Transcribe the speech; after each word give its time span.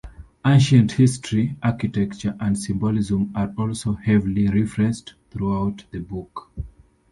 Ancient 0.43 0.93
history, 0.93 1.57
architecture, 1.61 2.35
and 2.39 2.57
symbolism 2.57 3.31
are 3.35 3.53
also 3.55 3.93
heavily 3.93 4.47
referenced 4.47 5.13
throughout 5.29 5.85
the 5.91 5.99
book. 5.99 6.49